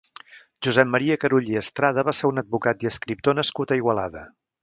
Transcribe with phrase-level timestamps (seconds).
[0.67, 4.27] Josep Maria Carulla i Estrada va ser un advocat i escriptor nascut a Igualada.